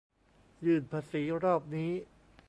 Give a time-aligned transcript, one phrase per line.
[0.65, 1.91] ยื่นภาษีรอบนี้